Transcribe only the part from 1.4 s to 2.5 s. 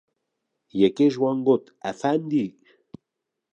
got: Efendî!